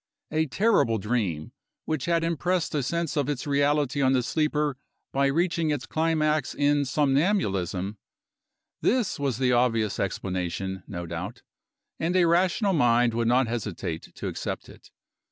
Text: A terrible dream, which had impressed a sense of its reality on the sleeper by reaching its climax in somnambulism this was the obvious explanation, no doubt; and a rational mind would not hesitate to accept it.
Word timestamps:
A 0.31 0.47
terrible 0.47 0.97
dream, 0.97 1.51
which 1.85 2.05
had 2.05 2.23
impressed 2.23 2.73
a 2.73 2.81
sense 2.81 3.15
of 3.15 3.29
its 3.29 3.45
reality 3.45 4.01
on 4.01 4.13
the 4.13 4.23
sleeper 4.23 4.75
by 5.13 5.27
reaching 5.27 5.69
its 5.69 5.85
climax 5.85 6.55
in 6.55 6.85
somnambulism 6.85 7.99
this 8.81 9.19
was 9.19 9.37
the 9.37 9.51
obvious 9.51 9.99
explanation, 9.99 10.81
no 10.87 11.05
doubt; 11.05 11.43
and 11.99 12.15
a 12.15 12.25
rational 12.25 12.73
mind 12.73 13.13
would 13.13 13.27
not 13.27 13.45
hesitate 13.45 14.11
to 14.15 14.27
accept 14.27 14.69
it. 14.69 14.89